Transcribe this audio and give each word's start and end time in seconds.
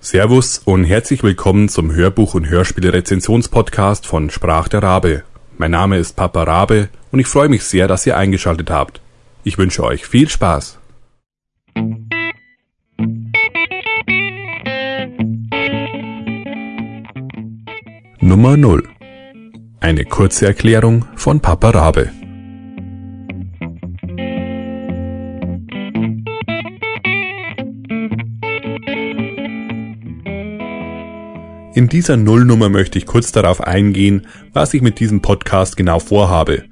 Servus 0.00 0.58
und 0.64 0.84
herzlich 0.84 1.24
willkommen 1.24 1.68
zum 1.68 1.90
Hörbuch- 1.90 2.34
und 2.34 2.48
Hörspiele-Rezensionspodcast 2.48 4.06
von 4.06 4.30
Sprach 4.30 4.68
der 4.68 4.82
Rabe. 4.82 5.24
Mein 5.58 5.72
Name 5.72 5.98
ist 5.98 6.14
Papa 6.14 6.44
Rabe 6.44 6.88
und 7.10 7.18
ich 7.18 7.26
freue 7.26 7.48
mich 7.48 7.64
sehr, 7.64 7.88
dass 7.88 8.06
ihr 8.06 8.16
eingeschaltet 8.16 8.70
habt. 8.70 9.00
Ich 9.42 9.58
wünsche 9.58 9.82
euch 9.82 10.06
viel 10.06 10.28
Spaß. 10.28 10.78
Nummer 18.20 18.56
0 18.56 18.88
Eine 19.80 20.04
kurze 20.04 20.46
Erklärung 20.46 21.06
von 21.16 21.40
Papa 21.40 21.70
Rabe. 21.70 22.10
In 31.78 31.86
dieser 31.86 32.16
Nullnummer 32.16 32.70
möchte 32.70 32.98
ich 32.98 33.06
kurz 33.06 33.30
darauf 33.30 33.60
eingehen, 33.60 34.26
was 34.52 34.74
ich 34.74 34.82
mit 34.82 34.98
diesem 34.98 35.22
Podcast 35.22 35.76
genau 35.76 36.00
vorhabe. 36.00 36.64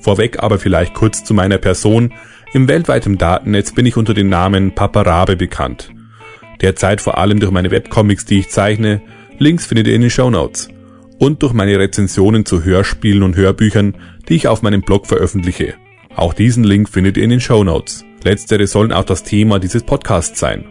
Vorweg 0.00 0.42
aber 0.42 0.58
vielleicht 0.58 0.94
kurz 0.94 1.22
zu 1.22 1.34
meiner 1.34 1.58
Person. 1.58 2.14
Im 2.54 2.66
weltweiten 2.66 3.18
Datennetz 3.18 3.74
bin 3.74 3.84
ich 3.84 3.98
unter 3.98 4.14
dem 4.14 4.30
Namen 4.30 4.74
Papa 4.74 5.02
Rabe 5.02 5.36
bekannt. 5.36 5.90
Derzeit 6.62 7.02
vor 7.02 7.18
allem 7.18 7.40
durch 7.40 7.52
meine 7.52 7.70
Webcomics, 7.70 8.24
die 8.24 8.38
ich 8.38 8.48
zeichne. 8.48 9.02
Links 9.36 9.66
findet 9.66 9.86
ihr 9.86 9.94
in 9.94 10.00
den 10.00 10.08
Show 10.08 10.30
Notes. 10.30 10.70
Und 11.18 11.42
durch 11.42 11.52
meine 11.52 11.78
Rezensionen 11.78 12.46
zu 12.46 12.64
Hörspielen 12.64 13.24
und 13.24 13.36
Hörbüchern, 13.36 13.98
die 14.30 14.36
ich 14.36 14.48
auf 14.48 14.62
meinem 14.62 14.80
Blog 14.80 15.06
veröffentliche. 15.06 15.74
Auch 16.16 16.32
diesen 16.32 16.64
Link 16.64 16.88
findet 16.88 17.18
ihr 17.18 17.24
in 17.24 17.28
den 17.28 17.40
Show 17.42 17.64
Notes. 17.64 18.02
Letztere 18.24 18.66
sollen 18.66 18.92
auch 18.92 19.04
das 19.04 19.24
Thema 19.24 19.58
dieses 19.58 19.82
Podcasts 19.82 20.40
sein. 20.40 20.64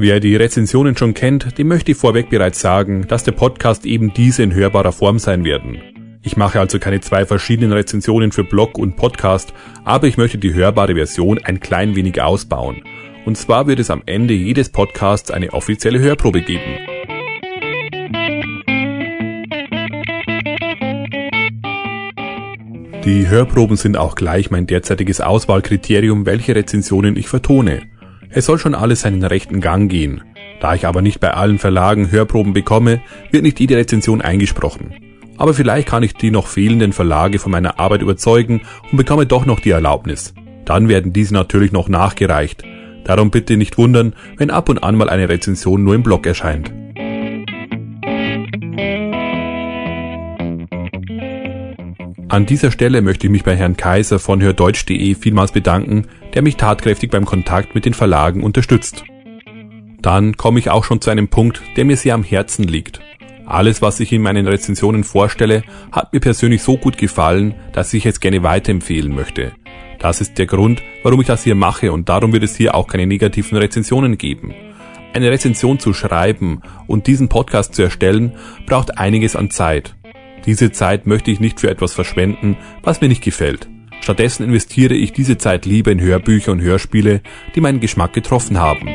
Wer 0.00 0.20
die 0.20 0.36
Rezensionen 0.36 0.96
schon 0.96 1.12
kennt, 1.12 1.58
dem 1.58 1.66
möchte 1.66 1.90
ich 1.90 1.98
vorweg 1.98 2.30
bereits 2.30 2.60
sagen, 2.60 3.08
dass 3.08 3.24
der 3.24 3.32
Podcast 3.32 3.84
eben 3.84 4.14
diese 4.14 4.44
in 4.44 4.54
hörbarer 4.54 4.92
Form 4.92 5.18
sein 5.18 5.44
werden. 5.44 5.82
Ich 6.22 6.36
mache 6.36 6.60
also 6.60 6.78
keine 6.78 7.00
zwei 7.00 7.26
verschiedenen 7.26 7.72
Rezensionen 7.72 8.30
für 8.30 8.44
Blog 8.44 8.78
und 8.78 8.94
Podcast, 8.94 9.52
aber 9.82 10.06
ich 10.06 10.16
möchte 10.16 10.38
die 10.38 10.54
hörbare 10.54 10.94
Version 10.94 11.40
ein 11.42 11.58
klein 11.58 11.96
wenig 11.96 12.22
ausbauen. 12.22 12.84
Und 13.26 13.38
zwar 13.38 13.66
wird 13.66 13.80
es 13.80 13.90
am 13.90 14.04
Ende 14.06 14.34
jedes 14.34 14.68
Podcasts 14.68 15.32
eine 15.32 15.52
offizielle 15.52 15.98
Hörprobe 15.98 16.42
geben. 16.42 16.78
Die 23.04 23.26
Hörproben 23.26 23.76
sind 23.76 23.96
auch 23.96 24.14
gleich 24.14 24.52
mein 24.52 24.68
derzeitiges 24.68 25.20
Auswahlkriterium, 25.20 26.24
welche 26.24 26.54
Rezensionen 26.54 27.16
ich 27.16 27.26
vertone. 27.26 27.82
Es 28.30 28.46
soll 28.46 28.58
schon 28.58 28.74
alles 28.74 29.02
seinen 29.02 29.24
rechten 29.24 29.60
Gang 29.60 29.90
gehen. 29.90 30.22
Da 30.60 30.74
ich 30.74 30.86
aber 30.86 31.02
nicht 31.02 31.20
bei 31.20 31.32
allen 31.32 31.58
Verlagen 31.58 32.10
Hörproben 32.10 32.52
bekomme, 32.52 33.00
wird 33.30 33.42
nicht 33.42 33.60
jede 33.60 33.76
Rezension 33.76 34.20
eingesprochen. 34.20 34.92
Aber 35.36 35.54
vielleicht 35.54 35.88
kann 35.88 36.02
ich 36.02 36.14
die 36.14 36.30
noch 36.30 36.48
fehlenden 36.48 36.92
Verlage 36.92 37.38
von 37.38 37.52
meiner 37.52 37.78
Arbeit 37.78 38.02
überzeugen 38.02 38.62
und 38.90 38.96
bekomme 38.96 39.24
doch 39.24 39.46
noch 39.46 39.60
die 39.60 39.70
Erlaubnis. 39.70 40.34
Dann 40.64 40.88
werden 40.88 41.12
diese 41.12 41.32
natürlich 41.32 41.72
noch 41.72 41.88
nachgereicht. 41.88 42.64
Darum 43.04 43.30
bitte 43.30 43.56
nicht 43.56 43.78
wundern, 43.78 44.14
wenn 44.36 44.50
ab 44.50 44.68
und 44.68 44.82
an 44.82 44.96
mal 44.96 45.08
eine 45.08 45.28
Rezension 45.28 45.82
nur 45.82 45.94
im 45.94 46.02
Blog 46.02 46.26
erscheint. 46.26 46.72
An 52.30 52.44
dieser 52.44 52.70
Stelle 52.70 53.00
möchte 53.00 53.26
ich 53.26 53.30
mich 53.30 53.42
bei 53.42 53.56
Herrn 53.56 53.78
Kaiser 53.78 54.18
von 54.18 54.42
hördeutsch.de 54.42 55.14
vielmals 55.14 55.52
bedanken, 55.52 56.08
der 56.34 56.42
mich 56.42 56.56
tatkräftig 56.56 57.10
beim 57.10 57.24
Kontakt 57.24 57.74
mit 57.74 57.86
den 57.86 57.94
Verlagen 57.94 58.42
unterstützt. 58.42 59.04
Dann 60.02 60.36
komme 60.36 60.58
ich 60.58 60.68
auch 60.68 60.84
schon 60.84 61.00
zu 61.00 61.08
einem 61.08 61.28
Punkt, 61.28 61.62
der 61.76 61.86
mir 61.86 61.96
sehr 61.96 62.14
am 62.14 62.22
Herzen 62.22 62.64
liegt. 62.64 63.00
Alles, 63.46 63.80
was 63.80 63.98
ich 64.00 64.12
in 64.12 64.20
meinen 64.20 64.46
Rezensionen 64.46 65.04
vorstelle, 65.04 65.62
hat 65.90 66.12
mir 66.12 66.20
persönlich 66.20 66.62
so 66.62 66.76
gut 66.76 66.98
gefallen, 66.98 67.54
dass 67.72 67.94
ich 67.94 68.04
es 68.04 68.20
gerne 68.20 68.42
weiterempfehlen 68.42 69.14
möchte. 69.14 69.52
Das 69.98 70.20
ist 70.20 70.36
der 70.36 70.46
Grund, 70.46 70.82
warum 71.02 71.22
ich 71.22 71.26
das 71.26 71.44
hier 71.44 71.54
mache 71.54 71.92
und 71.92 72.10
darum 72.10 72.34
wird 72.34 72.42
es 72.42 72.56
hier 72.56 72.74
auch 72.74 72.88
keine 72.88 73.06
negativen 73.06 73.56
Rezensionen 73.56 74.18
geben. 74.18 74.54
Eine 75.14 75.30
Rezension 75.30 75.78
zu 75.78 75.94
schreiben 75.94 76.60
und 76.86 77.06
diesen 77.06 77.30
Podcast 77.30 77.74
zu 77.74 77.82
erstellen, 77.82 78.34
braucht 78.66 78.98
einiges 78.98 79.34
an 79.34 79.50
Zeit. 79.50 79.94
Diese 80.46 80.72
Zeit 80.72 81.06
möchte 81.06 81.30
ich 81.30 81.40
nicht 81.40 81.60
für 81.60 81.70
etwas 81.70 81.94
verschwenden, 81.94 82.56
was 82.82 83.00
mir 83.00 83.08
nicht 83.08 83.22
gefällt. 83.22 83.68
Stattdessen 84.00 84.44
investiere 84.44 84.94
ich 84.94 85.12
diese 85.12 85.38
Zeit 85.38 85.66
lieber 85.66 85.90
in 85.92 86.00
Hörbücher 86.00 86.52
und 86.52 86.62
Hörspiele, 86.62 87.20
die 87.54 87.60
meinen 87.60 87.80
Geschmack 87.80 88.12
getroffen 88.12 88.58
haben. 88.58 88.88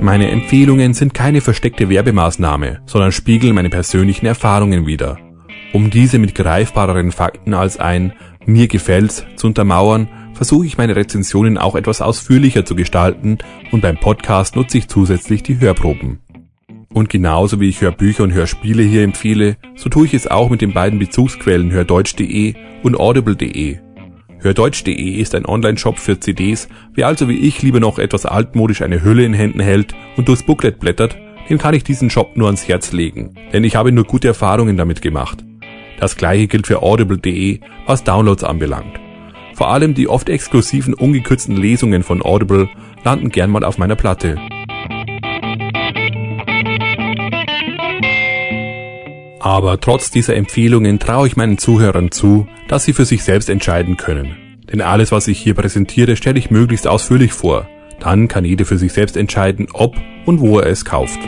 Meine 0.00 0.30
Empfehlungen 0.30 0.94
sind 0.94 1.14
keine 1.14 1.40
versteckte 1.40 1.88
Werbemaßnahme, 1.88 2.82
sondern 2.86 3.10
spiegeln 3.10 3.54
meine 3.54 3.70
persönlichen 3.70 4.26
Erfahrungen 4.26 4.86
wider. 4.86 5.18
Um 5.72 5.90
diese 5.90 6.20
mit 6.20 6.34
greifbareren 6.34 7.10
Fakten 7.10 7.54
als 7.54 7.78
ein 7.78 8.12
mir 8.46 8.68
gefällt's 8.68 9.24
zu 9.36 9.48
untermauern, 9.48 10.08
versuche 10.34 10.66
ich 10.66 10.78
meine 10.78 10.96
Rezensionen 10.96 11.58
auch 11.58 11.74
etwas 11.74 12.00
ausführlicher 12.00 12.64
zu 12.64 12.76
gestalten 12.76 13.38
und 13.72 13.80
beim 13.80 13.98
Podcast 13.98 14.56
nutze 14.56 14.78
ich 14.78 14.88
zusätzlich 14.88 15.42
die 15.42 15.60
Hörproben. 15.60 16.20
Und 16.92 17.10
genauso 17.10 17.60
wie 17.60 17.68
ich 17.68 17.80
Hörbücher 17.80 18.24
und 18.24 18.32
Hörspiele 18.32 18.82
hier 18.82 19.02
empfehle, 19.02 19.56
so 19.74 19.90
tue 19.90 20.06
ich 20.06 20.14
es 20.14 20.26
auch 20.26 20.48
mit 20.48 20.62
den 20.62 20.72
beiden 20.72 20.98
Bezugsquellen 20.98 21.70
hördeutsch.de 21.70 22.54
und 22.82 22.98
audible.de. 22.98 23.78
Hördeutsch.de 24.38 25.10
ist 25.10 25.34
ein 25.34 25.46
Online-Shop 25.46 25.98
für 25.98 26.20
CDs. 26.20 26.68
Wer 26.94 27.06
also 27.06 27.28
wie 27.28 27.38
ich 27.38 27.62
lieber 27.62 27.80
noch 27.80 27.98
etwas 27.98 28.26
altmodisch 28.26 28.82
eine 28.82 29.02
Hülle 29.02 29.24
in 29.24 29.34
Händen 29.34 29.60
hält 29.60 29.94
und 30.16 30.28
durchs 30.28 30.44
Booklet 30.44 30.78
blättert, 30.78 31.16
dem 31.48 31.58
kann 31.58 31.74
ich 31.74 31.84
diesen 31.84 32.10
Shop 32.10 32.36
nur 32.36 32.46
ans 32.46 32.66
Herz 32.66 32.92
legen, 32.92 33.34
denn 33.52 33.64
ich 33.64 33.76
habe 33.76 33.92
nur 33.92 34.04
gute 34.04 34.28
Erfahrungen 34.28 34.76
damit 34.76 35.02
gemacht. 35.02 35.44
Das 35.98 36.16
gleiche 36.16 36.46
gilt 36.46 36.66
für 36.66 36.82
audible.de, 36.82 37.60
was 37.86 38.04
Downloads 38.04 38.44
anbelangt. 38.44 39.00
Vor 39.54 39.68
allem 39.68 39.94
die 39.94 40.08
oft 40.08 40.28
exklusiven 40.28 40.92
ungekürzten 40.92 41.56
Lesungen 41.56 42.02
von 42.02 42.22
Audible 42.22 42.68
landen 43.04 43.30
gern 43.30 43.50
mal 43.50 43.64
auf 43.64 43.78
meiner 43.78 43.96
Platte. 43.96 44.36
Aber 49.40 49.80
trotz 49.80 50.10
dieser 50.10 50.34
Empfehlungen 50.34 50.98
traue 50.98 51.28
ich 51.28 51.36
meinen 51.36 51.56
Zuhörern 51.56 52.10
zu, 52.10 52.48
dass 52.68 52.84
sie 52.84 52.92
für 52.92 53.04
sich 53.04 53.22
selbst 53.22 53.48
entscheiden 53.48 53.96
können. 53.96 54.36
Denn 54.70 54.80
alles, 54.80 55.12
was 55.12 55.28
ich 55.28 55.38
hier 55.38 55.54
präsentiere, 55.54 56.16
stelle 56.16 56.38
ich 56.38 56.50
möglichst 56.50 56.88
ausführlich 56.88 57.32
vor. 57.32 57.68
Dann 58.00 58.28
kann 58.28 58.44
jeder 58.44 58.64
für 58.64 58.76
sich 58.76 58.92
selbst 58.92 59.16
entscheiden, 59.16 59.68
ob 59.72 59.96
und 60.26 60.40
wo 60.40 60.58
er 60.58 60.66
es 60.66 60.84
kauft. 60.84 61.20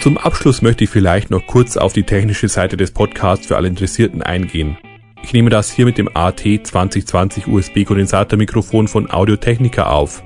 Zum 0.00 0.16
Abschluss 0.16 0.62
möchte 0.62 0.84
ich 0.84 0.90
vielleicht 0.90 1.30
noch 1.30 1.46
kurz 1.46 1.76
auf 1.76 1.92
die 1.92 2.04
technische 2.04 2.48
Seite 2.48 2.78
des 2.78 2.90
Podcasts 2.90 3.46
für 3.46 3.56
alle 3.56 3.68
Interessierten 3.68 4.22
eingehen. 4.22 4.78
Ich 5.22 5.34
nehme 5.34 5.50
das 5.50 5.70
hier 5.70 5.84
mit 5.84 5.98
dem 5.98 6.08
AT 6.16 6.40
2020 6.40 7.46
USB 7.46 7.84
Kondensatormikrofon 7.84 8.88
von 8.88 9.10
Audio 9.10 9.36
Technica 9.36 9.90
auf. 9.90 10.22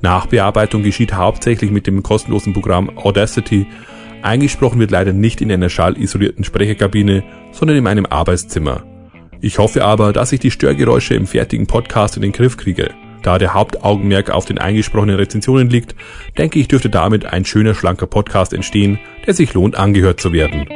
Nachbearbeitung 0.00 0.82
geschieht 0.82 1.14
hauptsächlich 1.14 1.70
mit 1.70 1.86
dem 1.86 2.02
kostenlosen 2.02 2.52
Programm 2.52 2.98
Audacity. 2.98 3.68
Eingesprochen 4.22 4.80
wird 4.80 4.90
leider 4.90 5.12
nicht 5.12 5.40
in 5.40 5.52
einer 5.52 5.68
schallisolierten 5.68 6.42
Sprecherkabine, 6.42 7.22
sondern 7.52 7.76
in 7.76 7.84
meinem 7.84 8.06
Arbeitszimmer. 8.06 8.82
Ich 9.40 9.58
hoffe 9.58 9.84
aber, 9.84 10.12
dass 10.12 10.32
ich 10.32 10.40
die 10.40 10.50
Störgeräusche 10.50 11.14
im 11.14 11.28
fertigen 11.28 11.68
Podcast 11.68 12.16
in 12.16 12.22
den 12.22 12.32
Griff 12.32 12.56
kriege. 12.56 12.92
Da 13.26 13.38
der 13.38 13.54
Hauptaugenmerk 13.54 14.30
auf 14.30 14.44
den 14.44 14.58
eingesprochenen 14.58 15.16
Rezensionen 15.16 15.68
liegt, 15.68 15.96
denke 16.38 16.60
ich, 16.60 16.68
dürfte 16.68 16.90
damit 16.90 17.26
ein 17.26 17.44
schöner, 17.44 17.74
schlanker 17.74 18.06
Podcast 18.06 18.52
entstehen, 18.52 19.00
der 19.26 19.34
sich 19.34 19.52
lohnt, 19.52 19.74
angehört 19.74 20.20
zu 20.20 20.32
werden. 20.32 20.68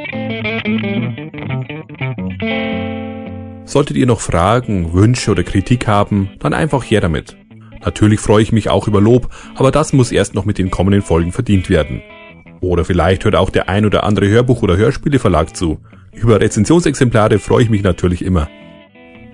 Solltet 3.65 3.97
ihr 3.97 4.07
noch 4.07 4.21
Fragen, 4.21 4.93
Wünsche 4.95 5.31
oder 5.31 5.45
Kritik 5.45 5.87
haben, 5.87 6.31
dann 6.41 6.53
einfach 6.53 6.83
her 6.83 7.01
damit. 7.01 7.37
Natürlich 7.85 8.19
freue 8.19 8.43
ich 8.43 8.51
mich 8.51 8.69
auch 8.69 8.89
über 8.89 9.01
Lob, 9.01 9.29
aber 9.55 9.71
das 9.71 9.93
muss 9.93 10.11
erst 10.11 10.35
noch 10.35 10.45
mit 10.45 10.59
den 10.59 10.73
kommenden 10.73 11.03
Folgen 11.03 11.31
verdient 11.31 11.71
werden. 11.71 12.03
Oder 12.61 12.85
vielleicht 12.85 13.25
hört 13.25 13.37
auch 13.37 13.51
der 13.51 13.69
ein 13.69 13.87
oder 13.87 14.03
andere 14.03 14.27
Hörbuch- 14.27 14.63
oder 14.63 14.77
Hörspieleverlag 14.77 15.57
zu. 15.57 15.79
Über 16.13 16.41
Rezensionsexemplare 16.41 17.39
freue 17.39 17.63
ich 17.63 17.71
mich 17.71 17.85
natürlich 17.85 18.25
immer. 18.25 18.49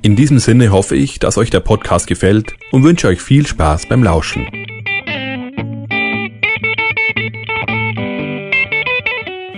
In 0.07 0.15
diesem 0.15 0.39
Sinne 0.39 0.71
hoffe 0.71 0.95
ich, 0.95 1.19
dass 1.19 1.37
euch 1.37 1.51
der 1.51 1.59
Podcast 1.59 2.07
gefällt 2.07 2.55
und 2.71 2.85
wünsche 2.85 3.09
euch 3.09 3.21
viel 3.21 3.45
Spaß 3.45 3.89
beim 3.89 4.05
Lauschen. 4.05 4.47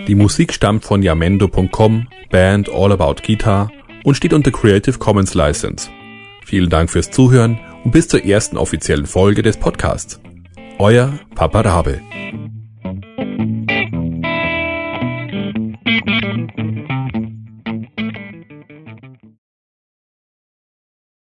Die 0.06 0.15
Musik 0.15 0.55
stammt 0.55 0.87
von 0.87 1.03
yamendo.com, 1.03 2.06
Band 2.31 2.71
All 2.71 2.93
About 2.93 3.17
Guitar 3.27 3.71
und 4.05 4.15
steht 4.15 4.33
unter 4.33 4.50
Creative 4.50 4.97
Commons 4.97 5.35
License. 5.35 5.91
Vielen 6.47 6.71
Dank 6.71 6.89
fürs 6.89 7.11
Zuhören 7.11 7.61
und 7.85 7.91
bis 7.91 8.09
zur 8.09 8.25
ersten 8.25 8.56
offiziellen 8.56 9.05
Folge 9.05 9.43
des 9.43 9.59
Podcasts. 9.59 10.19
Euer 10.79 11.12
Papa 11.35 11.61
Rabe. 11.61 12.01